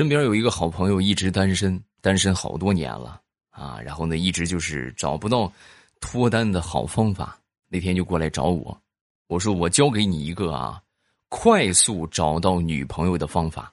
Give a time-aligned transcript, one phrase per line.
[0.00, 5.52] 身边有一个好朋友一直单身，单身好多年了啊，然后呢，一直就是找不到
[6.00, 7.38] 脱单的好方法。
[7.68, 8.80] 那天就过来找我，
[9.26, 10.80] 我说我教给你一个啊，
[11.28, 13.70] 快速找到女朋友的方法。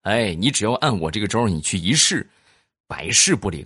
[0.00, 2.26] 哎，你只要按我这个招你去一试，
[2.86, 3.62] 百试不灵。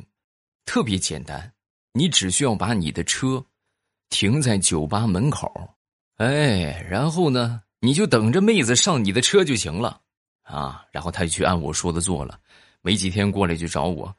[0.65, 1.53] 特别简单，
[1.93, 3.41] 你只需要把你的车
[4.09, 5.49] 停在酒吧门口，
[6.17, 10.01] 哎，然后呢，你就等着妹子上你的车就行了。
[10.51, 12.39] 啊，然后他就去按我说的做了，
[12.83, 14.13] 没几天过来就找我，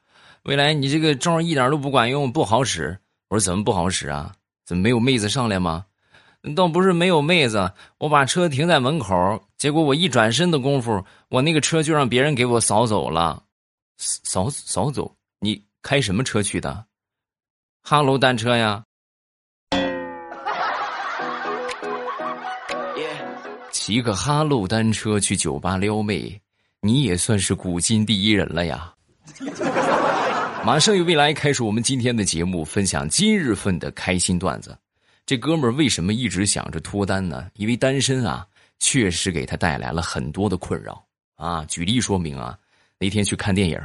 [0.44, 2.98] 未来你这个招一点都不管用，不好使。
[3.28, 4.34] 我说怎么不好使啊？
[4.64, 5.84] 怎么没有妹子上来吗？
[6.56, 13.42] 倒不是没有妹子，我把车停在门口，结果我一转身的功夫，我那个车就让别人给我扫走了，
[13.96, 15.14] 扫扫走？
[15.38, 16.84] 你开什么车去的？
[17.82, 18.84] 哈喽单车呀。
[23.84, 26.40] 骑个哈喽单车去酒吧撩妹，
[26.82, 28.94] 你也算是古今第一人了呀！
[30.64, 34.78] 马上与未来开始我们今天的节目，分享今日份的开心段子。
[35.26, 37.50] 这哥们儿为什么一直想着脱单呢？
[37.54, 38.46] 因为单身啊，
[38.78, 41.64] 确实给他带来了很多的困扰啊。
[41.64, 42.56] 举例说明啊，
[43.00, 43.76] 那天去看电影，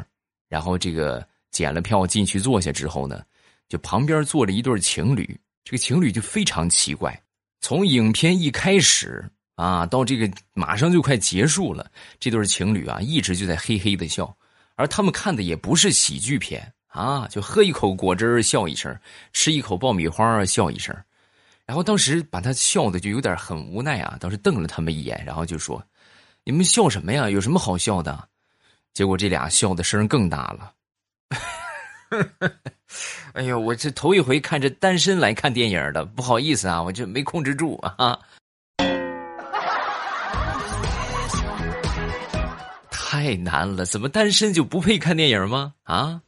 [0.48, 3.24] 然后这个检了票进去坐下之后呢，
[3.68, 7.20] 就旁边坐着一对情侣，这个情侣就非常奇怪，
[7.62, 9.28] 从影片一开始。
[9.58, 14.38] 啊，到这个马上就快结束了，这对情侣啊一直就在嘿嘿的笑，
[14.76, 18.96] 而他们看的也不是喜剧片啊，就喝一口果汁笑一声，
[19.34, 20.96] 吃一口爆米花笑一声，
[21.66, 25.84] 然后当时把他笑的就有点很无奈啊，当时瞪了他们一眼，然后就说
[26.46, 27.28] ：“你们笑什么呀？
[27.28, 28.30] 有什么好笑的？”
[28.94, 30.72] 结果这俩笑的声更大了。
[33.34, 38.20] 哎呦，我这头一回看着单身来看电影的，不好意思啊，我这没控制住啊。
[43.18, 45.74] 太难了，怎么单身就不配看电影吗？
[45.86, 46.22] 啊！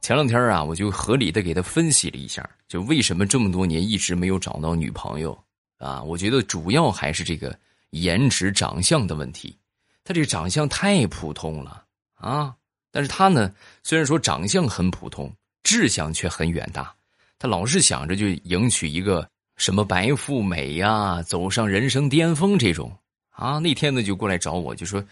[0.00, 5.38] 前两天啊，我就合理的给他分析了一下，就为什么这么多年一直没有找到女朋友
[5.76, 6.02] 啊？
[6.02, 7.54] 我觉得主要还是这个
[7.90, 9.54] 颜值、长相的问题。
[10.02, 11.84] 他这个长相太普通了
[12.14, 12.54] 啊！
[12.90, 13.52] 但是他呢，
[13.82, 15.30] 虽然说长相很普通，
[15.62, 16.94] 志向却很远大。
[17.38, 19.28] 他老是想着就迎娶一个。
[19.58, 22.90] 什么白富美呀，走上人生巅峰这种
[23.30, 23.58] 啊？
[23.58, 25.04] 那天呢就过来找我，就说：“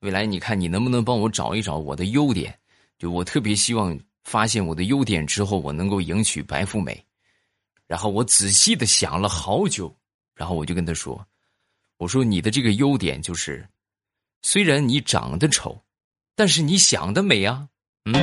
[0.00, 2.56] 未来，你看你能不能帮我找一找我的优点？
[2.98, 7.02] 就我特别希望发现我的优点之后，我能够迎娶白富美。”
[7.88, 9.94] 然后我仔细的想了好久，
[10.34, 11.26] 然后我就跟他说
[11.96, 13.66] ：“我说你的这个优点就是，
[14.42, 15.82] 虽然你长得丑，
[16.36, 17.66] 但是你想的美啊，
[18.04, 18.14] 嗯。”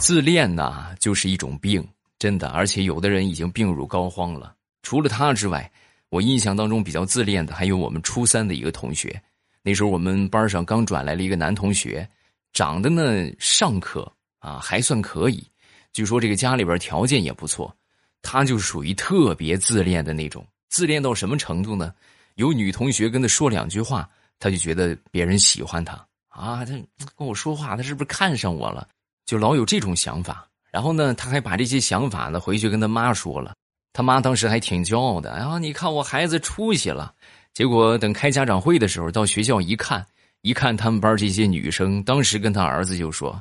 [0.00, 1.86] 自恋呐，就是一种病，
[2.18, 2.48] 真的。
[2.48, 4.54] 而且有的人已经病入膏肓了。
[4.82, 5.70] 除了他之外，
[6.08, 9.20] 我印象当中比较自恋的还有我们初三的一个同学。
[9.62, 12.08] 那时候我们班上刚转来了一个男同学，
[12.54, 15.46] 长得呢尚可啊，还算可以。
[15.92, 17.74] 据说这个家里边条件也不错，
[18.22, 20.46] 他就属于特别自恋的那种。
[20.70, 21.92] 自恋到什么程度呢？
[22.36, 24.08] 有女同学跟他说两句话，
[24.38, 25.94] 他就觉得别人喜欢他
[26.30, 26.64] 啊。
[26.64, 26.72] 他
[27.18, 28.88] 跟我说话，他是不是看上我了？
[29.30, 33.54] 就老有这种想法，然后呢，他还把这些想法呢回去跟他妈说了，
[33.92, 37.14] 他妈当时还挺骄傲的，啊，你看我孩子出息了。
[37.54, 40.04] 结果等开家长会的时候，到学校一看，
[40.40, 43.40] 一看他们班这些女生，当时跟他儿子就说：“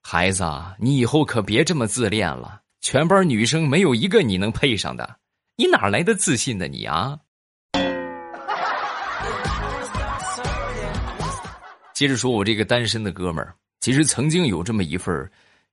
[0.00, 5.16] 孩子，啊，你以后可别这么自恋了，全班女生没有一个你能配上的，
[5.56, 6.66] 你哪来的自信呢？
[6.66, 7.18] 你啊！”
[11.92, 13.54] 接着说，我这个单身的哥们儿。
[13.88, 15.30] 其实曾经有这么一份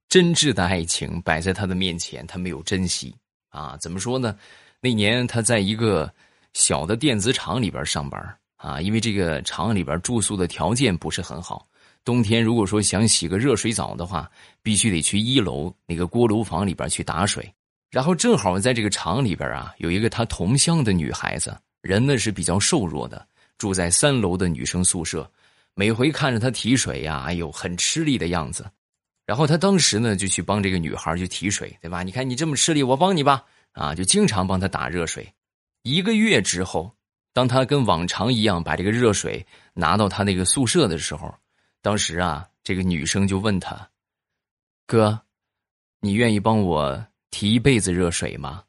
[0.08, 3.14] 真挚的爱情摆在他的面前，他没有珍惜
[3.50, 3.76] 啊？
[3.81, 4.38] 怎么说呢？
[4.80, 6.09] 那年他在一个
[6.53, 11.68] 小的电子厂里边上班啊，因为这个厂里边住宿的条件不是很好，
[12.06, 14.32] 冬天如果说想洗个热水澡的话，
[14.64, 17.53] 必须得去一楼那个锅炉房里边去打水。
[17.91, 23.28] 然后正好在这个厂里边啊，有一个他同乡的女孩子，人呢是比较瘦弱的，
[23.58, 25.29] 住在三楼的女生宿舍。
[25.76, 28.66] 每回看着他提水呀，哎呦，很吃力的样子。
[29.26, 32.02] 然后他当时呢，就去帮这个女孩去提水，对吧？
[32.02, 33.44] 你看你这么吃力，我帮你吧。
[33.74, 35.28] 啊，就经常帮他打热水。
[35.82, 36.96] 一个月之后，
[37.34, 41.34] 当他跟往常一样把这个热水拿到他那个宿舍的时候，
[41.82, 43.90] 当时啊，这个女生就问他
[44.88, 45.20] ：“哥，
[46.00, 48.64] 你愿意帮我提一辈子热水吗？”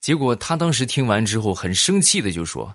[0.00, 2.72] 结果他当时听完之后，很生气的就说。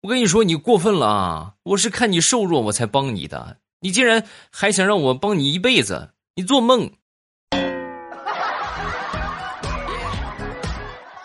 [0.00, 1.54] 我跟你说，你过分了啊！
[1.64, 3.56] 我是看你瘦弱，我才帮你的。
[3.80, 6.88] 你竟然还想让我帮你一辈子，你做梦！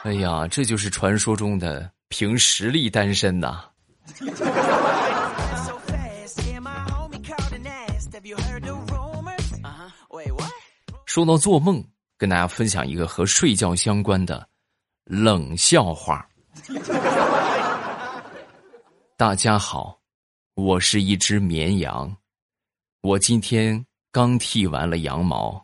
[0.03, 3.63] 哎呀，这就是传说中的凭实力单身呐！
[11.05, 11.83] 说到做梦，
[12.17, 14.47] 跟大家分享一个和睡觉相关的
[15.03, 16.27] 冷笑话。
[19.15, 19.99] 大家好，
[20.55, 22.17] 我是一只绵羊，
[23.01, 25.63] 我今天刚剃完了羊毛，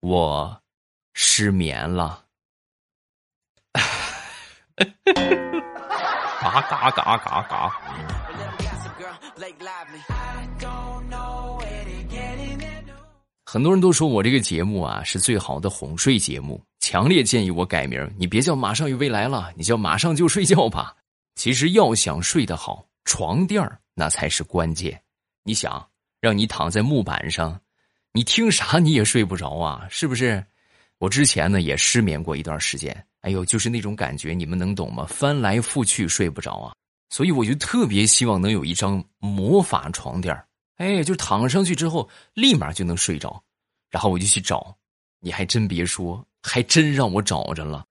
[0.00, 0.60] 我
[1.12, 2.24] 失眠了。
[6.40, 7.80] 嘎嘎嘎嘎嘎！
[13.44, 20.96] 很多人都说我这个节目啊是最好的哄睡节目，强烈建议我改名，你别叫《马上与未来》了，你叫《马上就睡觉》吧。
[21.34, 25.00] 其实要想睡得好，床垫那才是关键。
[25.42, 25.86] 你想
[26.20, 27.60] 让你躺在木板上，
[28.12, 30.44] 你听啥你也睡不着啊，是不是？
[30.98, 35.04] 我之前呢也失眠过一段时间，哎呦，就是那种感觉，你们能懂吗？
[35.06, 36.74] 翻来覆去睡不着啊，
[37.10, 40.34] 所以我就特别希望能有一张魔法床垫
[40.76, 43.42] 哎，就躺上去之后，立马就能睡着。
[43.90, 44.76] 然后我就去找，
[45.20, 47.84] 你还真别说，还真让我找着了。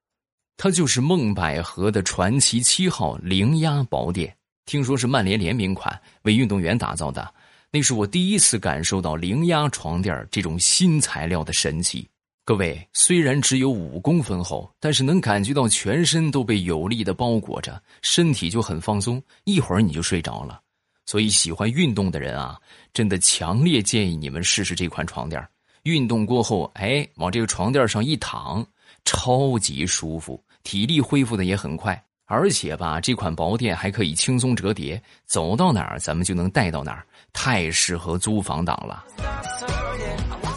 [0.58, 4.36] 它就是梦百合的传奇七号零压宝垫，
[4.66, 7.34] 听说是曼联联名款，为运动员打造的。
[7.72, 12.08] 那是我第一次感受到零压床垫这种新材料的神奇。
[12.46, 20.60] 各位，虽然只有五公分厚，但是能感觉到全身都被有力的包裹着，身体就很放松，一会儿你就睡着了。
[21.06, 22.60] 所以喜欢运动的人啊，
[22.94, 25.42] 真的强烈建议你们试试这款床垫。
[25.84, 28.66] 运动过后，哎，往这个床垫上一躺，
[29.06, 32.02] 超级舒服，体力恢复的也很快。
[32.26, 39.04] 而且吧，这款薄垫还可以轻松折叠，走到哪儿咱们就能带到哪儿，太适合租房党了。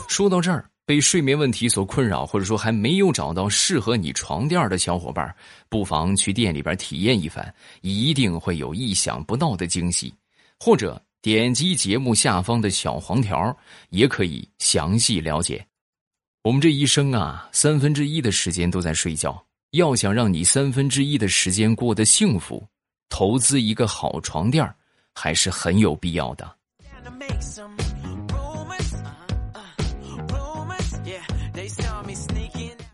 [0.08, 5.34] 说到这儿，被睡眠问题所困扰，或者说还没有找到适合你床垫的小伙伴，
[5.68, 10.14] 不妨去店里边体验一番，一定会有意想不到的惊喜，
[10.58, 11.00] 或者。
[11.22, 13.56] 点击节目下方的小黄条，
[13.88, 15.66] 也可以详细了解。
[16.46, 19.44] 我们这一生啊，三分之一的时间都在睡觉。
[19.72, 22.64] 要想让你三分之一的时间过得幸福，
[23.08, 24.64] 投资一个好床垫
[25.12, 26.48] 还是很有必要的。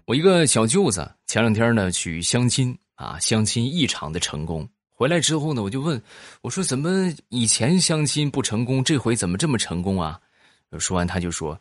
[0.06, 4.66] 我一个小舅子前两天呢去相亲啊，相亲异常的成功。
[4.88, 6.02] 回来之后呢，我就问
[6.40, 10.18] 我说：“怎么以前相亲不成功，这回怎么这么成功啊？”
[10.80, 11.60] 说完他就说：“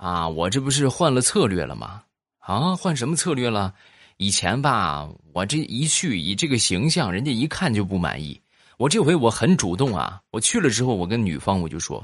[0.00, 2.02] 啊，我这不是换了策略了吗？
[2.38, 3.74] 啊，换什么策略了？
[4.16, 8.40] 以前吧，我这一去以这个形象，人家一看就不满意。
[8.78, 12.02] 我这回我很主动啊，我去了之后，我跟女方我就说：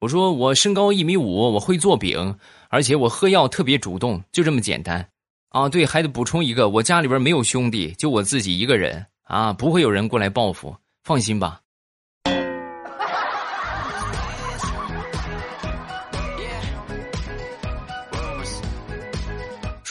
[0.00, 2.36] 我说我身高一米五，我会做饼，
[2.68, 5.08] 而且我喝药特别主动，就这么简单。
[5.48, 11.59] 啊，对，还得补充一个，我家里边没有兄弟，就我自己一个人。”啊，不会有人过来报复，放心吧。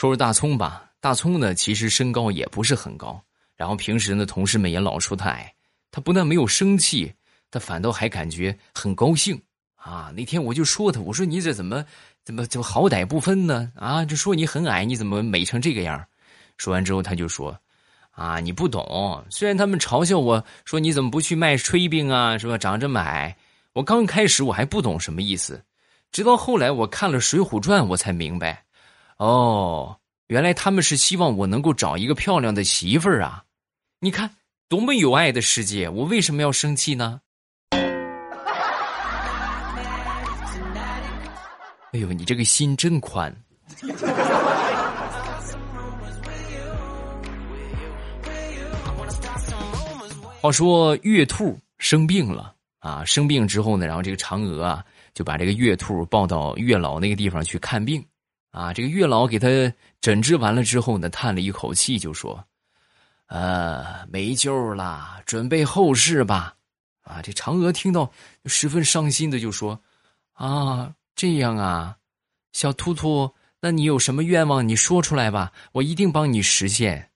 [0.00, 3.22] 说说大葱吧，大葱呢，其实身高也不是很高，
[3.54, 5.52] 然后平时呢，同事们也老说他矮，
[5.90, 7.12] 他不但没有生气，
[7.50, 9.38] 他反倒还感觉很高兴
[9.74, 10.10] 啊。
[10.16, 11.84] 那天我就说他，我说你这怎么
[12.24, 13.70] 怎么就好歹不分呢？
[13.76, 16.02] 啊，就说你很矮，你怎么美成这个样？
[16.56, 17.54] 说完之后，他就说。
[18.12, 19.22] 啊，你不懂。
[19.28, 22.56] 虽然他们嘲笑我说你怎么不去卖炊饼啊，是吧？
[22.56, 23.36] 长这么矮，
[23.74, 25.62] 我刚开始我还不懂什么意思，
[26.10, 28.64] 直到后来我看了《水浒传》，我才明白，
[29.20, 29.98] 哦，
[30.28, 33.44] 原来他们是希望我能够找一个漂亮的媳妇儿啊！
[34.00, 34.30] 你看
[34.66, 37.20] 多么有爱的世界，我为什么要生气呢？
[41.92, 43.30] 哎呦，你这个心真宽。
[50.40, 58.02] 话说月兔生病了啊，生病之后呢，然后这个嫦娥啊就把这个月兔抱到月老那个地方去看病，
[58.50, 59.48] 啊，这个月老给他
[60.00, 62.44] 诊治完了之后呢，叹了一口气就说
[63.28, 66.56] ：“呃，没救了，准备后事吧。”
[67.02, 68.10] 啊，这嫦娥听到
[68.46, 69.80] 十分伤心的就说
[70.34, 71.96] ：“啊，这样啊，
[72.52, 74.68] 小兔兔，那你有什么愿望？
[74.68, 77.10] 你说出来吧，我一定帮你实现。”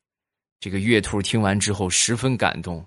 [0.60, 2.86] 这个月兔听完之后十分感动。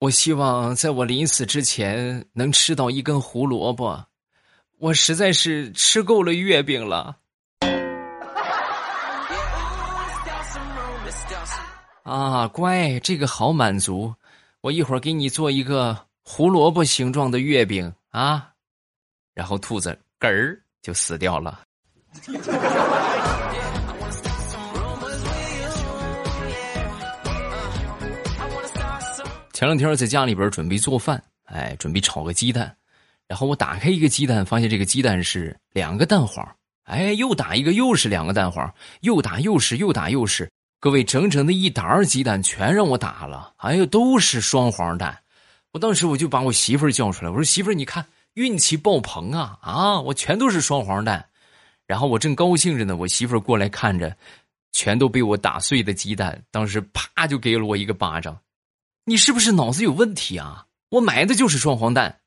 [0.00, 4.04] 我希望在我临死之前能吃到一根胡萝卜，
[4.78, 7.18] 我实在是吃够了月饼了。
[12.02, 14.12] 啊，乖，这个好满足，
[14.60, 18.48] 我一会儿给你做一个胡萝卜形状的月饼啊。
[19.34, 21.60] 然后兔子嗝儿就死掉了。
[29.52, 32.74] 前两天在家里边准备做饭，哎，准备炒个鸡蛋，
[33.28, 36.44] 然后我打开一个鸡蛋，发现这个鸡蛋是两个蛋黄，
[36.82, 40.50] 哎，又打一个又是两个蛋黄，又打又是又打又是，
[40.82, 45.16] 各位整整的一沓鸡蛋全让我打了，哎呦，都是双黄蛋，
[45.70, 51.24] 我当时我就把我媳妇儿叫出来，我说媳妇儿你看运气爆棚啊啊，我全都是双黄蛋，
[51.86, 54.16] 然后我正高兴着呢，我媳妇儿过来看着，
[54.72, 58.36] 全都被我打碎的鸡蛋，当时啪就给了我一个巴掌。
[59.04, 60.66] 你是不是脑子有问题啊？
[60.88, 62.21] 我买的就是双黄蛋。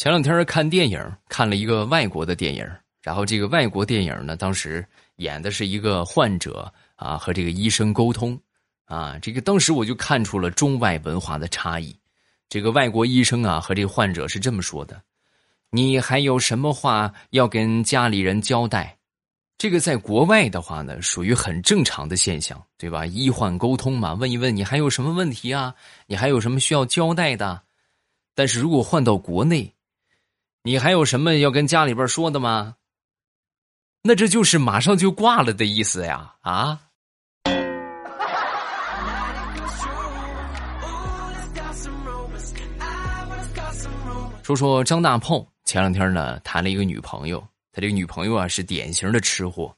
[0.00, 2.66] 前两天看电影，看了一个外国的电影，
[3.02, 4.82] 然后这个外国电影呢，当时
[5.16, 8.40] 演的是一个患者啊和这个医生沟通
[8.86, 11.94] 啊，这个当时我就看出了中外文化的差异。
[12.48, 14.98] 这个外国医生啊和这个患者是这么说的。
[15.68, 18.96] 你还有什么话要跟家里人交代？
[19.58, 23.04] 这个在国外的话呢，属于很正常的现象，对吧？
[23.04, 25.74] 医患沟通嘛，问一问你还有什么问题啊？
[26.06, 27.60] 你还有什么需要交代的？
[28.34, 29.70] 但是如果换到国内，
[30.62, 32.74] 你还有什么要跟家里边说的吗？
[34.02, 36.34] 那这就是马上就挂了的意思呀！
[36.42, 36.78] 啊？
[44.42, 45.46] 说说张大炮。
[45.64, 47.40] 前两天呢，谈了一个女朋友，
[47.72, 49.74] 他这个女朋友啊是典型的吃货。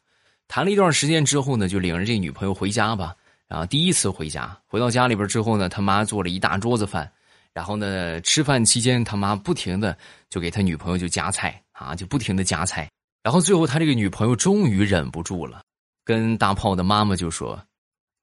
[0.49, 3.15] 谈了一段时间之后呢，就领着这女朋友回家吧。
[3.47, 7.13] 然后第一次回家，回到家里边之后呢，他妈做了一大桌子饭。
[7.55, 9.97] 然后呢，吃饭期间他妈不停的
[10.31, 12.89] 就给他女朋友就夹菜啊，就不停的夹菜。
[13.23, 15.63] 然后最后他这个女朋友终于忍不住了，
[16.05, 17.63] 跟大炮的妈妈就说：“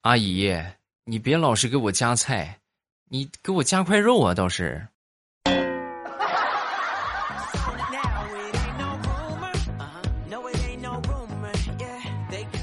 [0.01, 0.51] 阿姨，
[1.05, 2.59] 你别老是给我夹菜，
[3.09, 4.85] 你给我夹块肉啊，倒是。”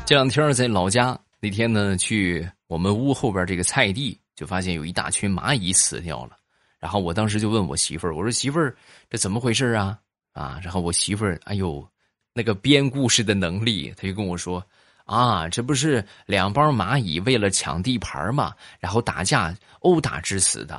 [0.04, 6.36] 这两天在老家，那天呢去我们屋后边这个菜地，就发现有一大群蚂蚁死掉了。
[6.78, 8.76] 然后我当时就问我媳妇儿：“我说媳妇儿，
[9.08, 9.98] 这怎么回事啊？”
[10.32, 11.86] 啊，然后我媳妇儿，哎呦，
[12.34, 14.62] 那个编故事的能力，他就跟我说
[15.06, 20.74] ：“啊，这不是两帮蚂蚁为了抢地盘嘛，然后打架殴打致死的。”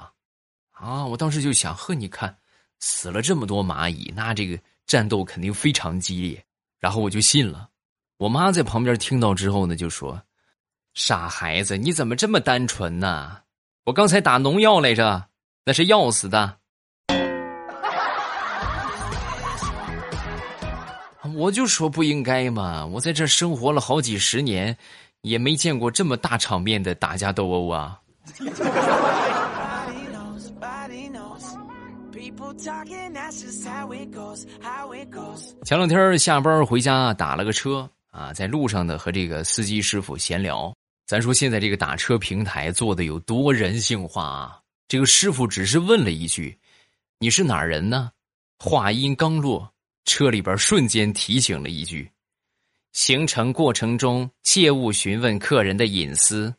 [0.71, 2.37] 啊，我当时就想：呵，你看
[2.79, 6.45] 死了这么多蚂蚁，那这个战斗肯定非常激烈。
[6.79, 7.67] 然后我就信了。
[8.17, 10.21] 我妈在旁边听到之后呢，就说
[10.93, 13.41] ：“傻孩子，你怎么这么单纯呢？
[13.85, 15.27] 我刚才打农药来着，
[15.67, 16.55] 那是要死的。
[21.36, 22.86] ”我就说不应该嘛！
[22.86, 24.77] 我在这生活了好几十年，
[25.24, 28.00] 也没见过这么大场面的打架斗殴啊。
[35.65, 37.89] 前两天下班回家打了个车。
[38.12, 40.74] 啊，在路上呢，和这个司机师傅闲聊。
[41.05, 44.59] 咱说现在这个打车平台做的有多人性化啊？
[44.89, 46.58] 这个师傅只是问了一句
[47.20, 48.10] ：“你是哪人呢？”
[48.58, 49.74] 话音刚落，
[50.06, 52.10] 车里边瞬间提醒了一句
[52.94, 56.56] ：“行程过程中切勿询问客人的隐私。”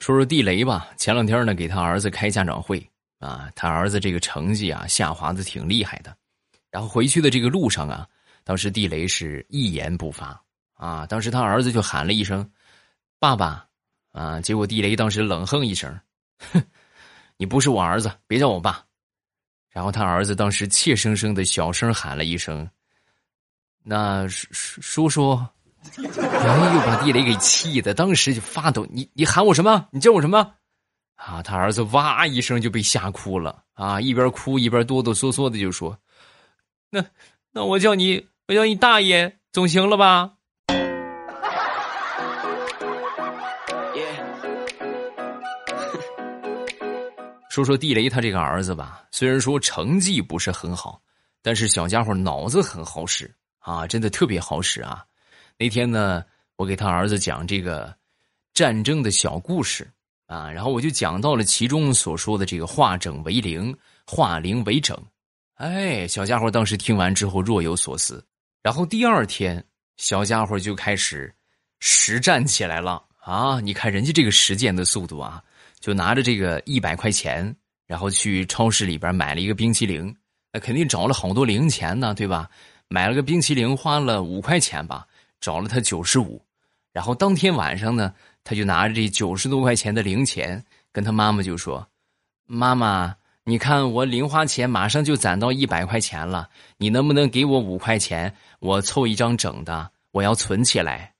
[0.00, 2.82] 说说地雷吧，前两天呢，给他儿子开家长会。
[3.18, 6.16] 啊，他儿子这个成绩啊下滑的挺厉害的，
[6.70, 8.06] 然后回去的这个路上啊，
[8.46, 10.40] 当时地雷是一言不发
[10.74, 12.48] 啊，当时他儿子就喊了一声
[13.18, 13.66] “爸爸”，
[14.14, 15.98] 啊，结果地雷当时冷哼一声
[16.52, 16.62] ：“哼，
[17.36, 18.84] 你不是我儿子，别叫我爸。”
[19.68, 22.70] 然后他儿子当时怯生生的小声喊了一声
[23.82, 25.32] ：“那叔叔叔。”
[25.98, 28.86] 哎呦，把地雷给气的，当时就发抖。
[28.90, 29.88] 你你喊我什么？
[29.90, 30.54] 你叫我什么？
[31.16, 31.42] 啊！
[31.42, 34.00] 他儿子哇一声就被吓哭了啊！
[34.00, 35.98] 一边哭一边哆哆嗦嗦的就说
[36.90, 37.04] ：“那
[37.52, 40.34] 那我叫你我叫你大爷总行了吧？”
[47.50, 51.02] 说说地雷他这个儿子吧，虽然说成绩不是很好，
[51.42, 55.04] 但是小家伙脑子很好使啊，真的特别好使啊！
[55.58, 56.24] 那天呢，
[56.54, 57.92] 我给他儿子讲这个
[58.54, 59.90] 战争的小故事。
[60.26, 63.76] 啊，然后我就讲到了其中所说的这个化整为零，
[64.06, 64.96] 化零为整。
[65.54, 68.24] 哎，小家伙当时听完之后若有所思。
[68.66, 69.64] 然后第二天，
[69.96, 71.32] 小家伙就开始
[71.78, 73.60] 实战起来了啊！
[73.60, 75.40] 你看人家这个实践的速度啊，
[75.78, 77.54] 就拿着这个一百块钱，
[77.86, 80.12] 然后去超市里边买了一个冰淇淋，
[80.52, 82.50] 那肯定找了好多零钱呢，对吧？
[82.88, 85.06] 买了个冰淇淋，花了五块钱吧，
[85.40, 86.44] 找了他九十五。
[86.92, 91.86] 然后当天晚上呢，他就拿着这九十多块钱的零钱，跟他妈妈就说
[92.46, 93.14] ：“妈妈，
[93.48, 96.48] 你看我零花钱马上就攒到一百块钱了，
[96.78, 101.12] 你能不能给我五块钱，我凑一张整的，我要存起来。”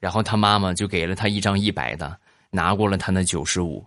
[0.00, 2.18] 然后他妈妈就给了他一张一百的，
[2.48, 3.84] 拿过了他那九十五。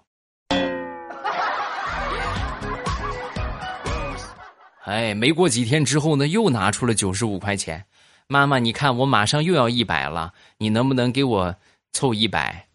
[4.84, 7.84] 哎，没过几天之后呢，又拿出了九十五块钱。
[8.28, 11.56] 妈妈，你看我马上又要一百了，你能不能给我
[11.94, 12.68] 凑一百？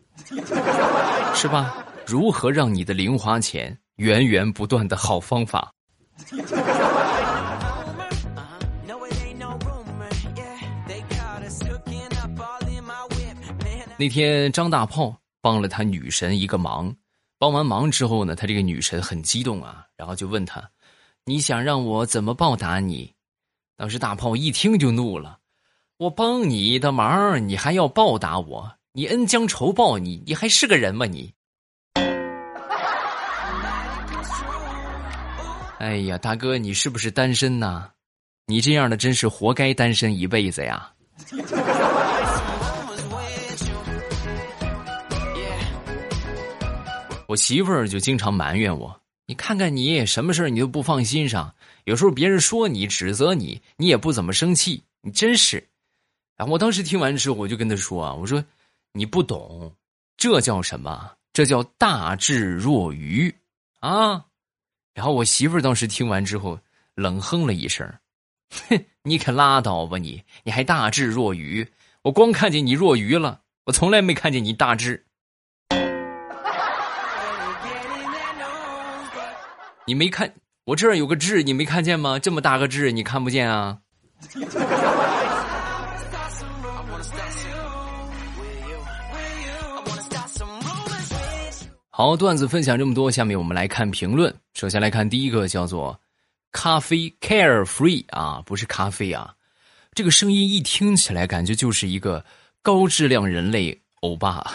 [1.33, 1.77] 是吧？
[2.05, 5.71] 如何让你的零花钱源源不断的好方法？
[13.99, 16.91] 那天张大炮帮了他女神一个忙，
[17.39, 20.67] 帮完忙之后呢，他这个女神很激动啊，然后就问他
[21.27, 23.13] ：“你想让我怎么报答你？”
[23.77, 25.41] 当时大炮一听就怒了。
[25.99, 28.73] 我帮你的忙，你还要报答我？
[28.95, 31.05] 你恩将仇报，你你还是个人吗？
[31.05, 31.35] 你！
[35.81, 37.89] 哎呀，大哥，你是不是单身呐？
[38.45, 40.93] 你这样的真是活该单身一辈子呀！
[47.27, 55.67] 我媳妇儿就经常埋怨我，你看看你什么事你都不放心上，有时候别人说你、指责你，你也不怎么生气，你真是。
[56.37, 58.45] 然后我当时听完之后，我就跟他说啊：“我说
[58.93, 59.75] 你不懂，
[60.19, 61.11] 这叫什么？
[61.33, 63.35] 这叫大智若愚
[63.79, 64.27] 啊！”
[65.01, 66.61] 然后我媳妇儿当时听完之后，
[66.95, 67.91] 冷哼了一声
[68.69, 70.23] ：“哼， 你可拉倒吧你！
[70.45, 71.67] 你还大智若愚？
[72.03, 75.07] 我光看见你若愚了，我从来没看见你大智。
[79.87, 82.19] 你没看我这儿有个痣，你没看见吗？
[82.19, 83.79] 这么大个痣，你看不见啊？”
[92.01, 94.35] 好，段子分享这么多，下面我们来看评论。
[94.55, 96.01] 首先来看第一个，叫做
[96.51, 99.35] “咖啡 carefree” 啊，不是咖啡啊，
[99.93, 102.25] 这个声音一听起来感觉就是一个
[102.63, 104.51] 高质量人类欧巴。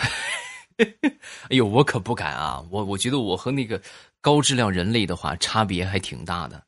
[0.82, 3.80] 哎呦，我可不敢啊，我我觉得我和那个
[4.22, 6.64] 高质量人类的话差别还挺大的。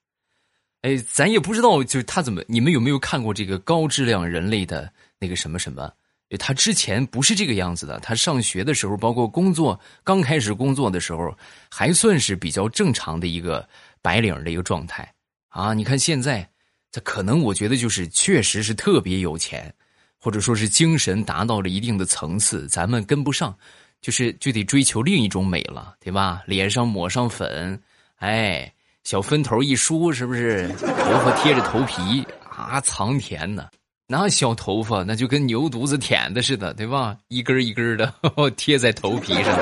[0.84, 5.92] 哎，咱也不知道，就是他怎么，你们有没有看过这个高质量人类的那个什么什么？
[6.38, 11.34] 他之前不是这个样子的，他上学的时候，包括工作刚开始工作的时候，
[11.72, 13.66] 还算是比较正常的一个
[14.02, 15.10] 白领的一个状态
[15.48, 15.74] 啊。
[15.74, 16.50] 你看现在，
[16.92, 19.74] 他可能我觉得就是确实是特别有钱，
[20.20, 23.58] 或者说是精神达到了一定的层次，咱们跟不上，
[24.02, 26.44] 就是就得追求另一种美了，对吧？
[26.46, 27.82] 脸上抹上粉，
[28.18, 28.70] 哎，
[29.06, 30.68] 小分头一梳，是不是？
[30.80, 33.70] 头发贴着头皮啊，藏甜呢。
[34.10, 37.18] 那小头发那就跟牛犊子舔的似的，对吧？
[37.28, 38.14] 一根一根的
[38.56, 39.54] 贴在头皮上。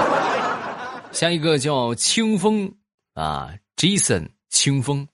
[1.12, 2.72] 下一个叫清风
[3.16, 5.08] 啊，Jason 清风，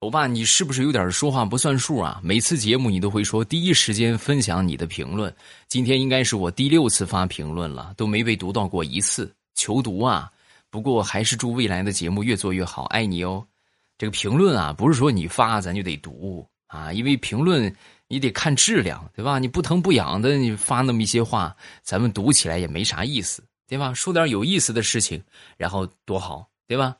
[0.00, 2.20] 欧巴，你是不是有点说话不算数啊？
[2.20, 5.32] 每次节目你都会说第一时间分享你的评论，
[5.68, 10.28] 今天应该是我第六次发评论了，都没被读到过一次，求读啊！
[10.68, 13.46] 不过还是祝未来的节目越做越好，爱你哦。
[13.96, 17.72] 这个评论啊，不是说你发咱就得读啊，因为评论。
[18.14, 19.40] 你得看质量，对吧？
[19.40, 23.92] 你不疼不痒的，你发那么一些话，咱们读起来也没啥意思，对吧？
[23.92, 25.20] 说点有意思的事情，
[25.56, 26.96] 然后多好，对吧？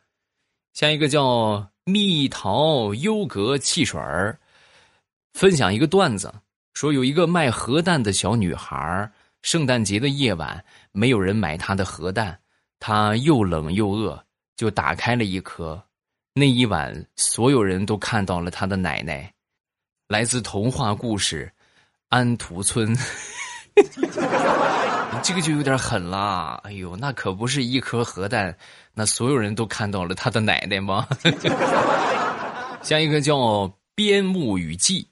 [0.73, 4.37] 下一个叫蜜桃优格汽水儿，
[5.35, 6.35] 分享一个段子，
[6.73, 9.09] 说有一个卖核弹的小女孩，
[9.43, 12.37] 圣诞节的夜晚没有人买她的核弹，
[12.81, 14.21] 她又冷又饿，
[14.57, 15.81] 就打开了一颗。
[16.33, 19.33] 那一晚，所有人都看到了她的奶奶。
[20.07, 21.51] 来自童话故事
[22.11, 22.95] 《安徒村》，
[25.25, 26.61] 这个就有点狠啦！
[26.63, 28.55] 哎呦，那可不是一颗核弹，
[28.93, 31.09] 那所有人都看到了他的奶奶吗？
[32.85, 33.35] 下一个叫
[33.95, 35.09] 《边牧雨季》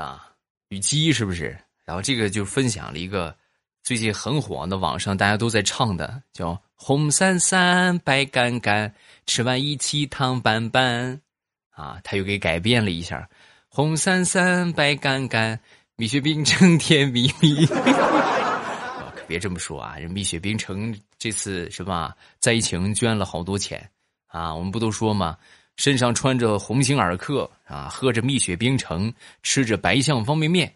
[0.00, 0.30] 啊，
[0.68, 1.56] 雨季是不是？
[1.86, 3.34] 然后这个就分享了一个
[3.82, 8.92] 最近很火的网上大家都在唱的，叫《红伞伞白杆杆，
[9.24, 11.14] 吃完一起糖拌拌》
[11.70, 13.26] 啊，他又给改编了一下。
[13.76, 15.58] 红伞伞，白杆杆，
[15.96, 17.66] 蜜雪冰城甜蜜蜜。
[17.66, 19.96] 可别这么说啊！
[19.98, 22.14] 人蜜雪冰城这次是吧？
[22.38, 23.84] 灾情捐了好多钱
[24.28, 24.54] 啊！
[24.54, 25.36] 我们不都说吗？
[25.74, 30.72] 身上穿着鸿星尔克啊，喝着蜜雪冰城，吃着白象方便面，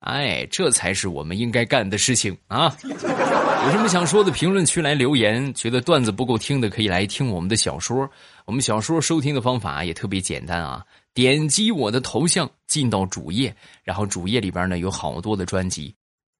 [0.00, 2.76] 哎，这才是我们应该干的事情啊！
[2.82, 5.54] 有什么想说的，评论区来留言。
[5.54, 8.10] 觉得段子不够听的，可以来听我们的小说。
[8.44, 10.84] 我们小说收听的方法也特别简单啊。
[11.12, 15.94] 点击我的头像进到主页，然后主页里边呢有好多的专辑，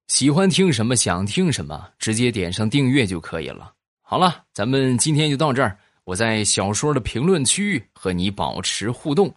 [0.07, 3.73] 喜欢听什么想听什么，直接点上订阅就可以了。
[4.01, 5.77] 好了，咱们今天就到这儿。
[6.03, 9.33] 我在小说的评论区和你保持互动，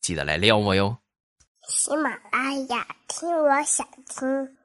[0.00, 0.96] 记得来撩我哟。
[1.68, 4.55] 喜马拉雅听，我想听。